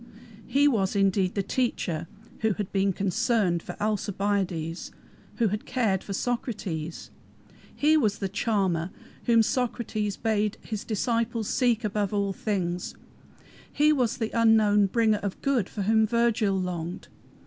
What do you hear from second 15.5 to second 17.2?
for whom Virgil longed.